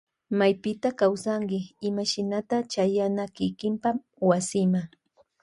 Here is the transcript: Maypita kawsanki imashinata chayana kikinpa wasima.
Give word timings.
Maypita 0.37 0.89
kawsanki 0.99 1.59
imashinata 1.87 2.57
chayana 2.71 3.23
kikinpa 3.35 3.89
wasima. 4.29 4.81